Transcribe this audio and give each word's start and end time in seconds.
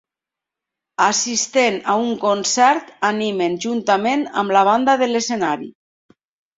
Assistent 1.07 1.77
a 1.93 1.99
un 2.07 2.17
concert 2.25 2.91
animen 3.13 3.61
juntament 3.69 4.27
amb 4.43 4.59
la 4.59 4.67
banda 4.73 5.01
de 5.07 5.15
l'escenari 5.15 5.75